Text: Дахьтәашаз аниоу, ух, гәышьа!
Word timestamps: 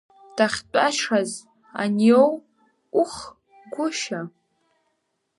Дахьтәашаз 0.35 1.31
аниоу, 1.81 2.31
ух, 3.01 3.13
гәышьа! 3.73 4.21